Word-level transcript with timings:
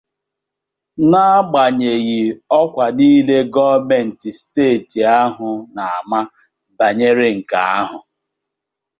na-agbànyèghị 1.09 2.19
ọkwà 2.61 2.85
niile 2.97 3.37
gọọmenti 3.53 4.29
steeti 4.39 4.99
ahụ 5.21 5.49
na-ama 5.75 6.19
bànyere 6.77 7.27
nke 7.37 7.57
ahụ 7.79 7.97